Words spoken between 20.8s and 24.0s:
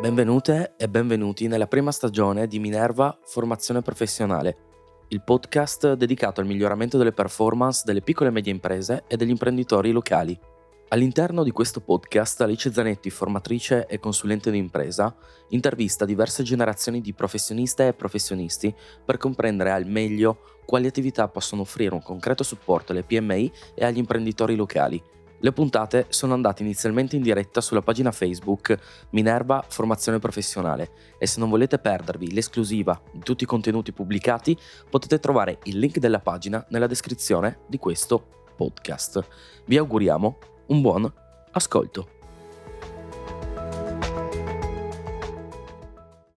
attività possono offrire un concreto supporto alle PMI e agli